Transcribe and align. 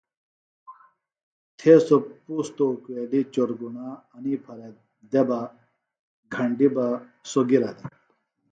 تھے 1.57 1.73
سوۡ 1.85 2.03
پُوستوۡ 2.23 2.71
اُکیلیۡ 2.73 3.25
چورگُݨا 3.33 3.87
انی 4.15 4.33
پھرےۡ 4.43 4.73
دےۡ 5.11 5.25
بہ 5.27 5.39
گھنڈیۡ 6.33 6.73
بہ 6.75 6.85
سوۡ 7.29 7.45
گِرہ 7.49 7.71
دےۡ 7.77 7.89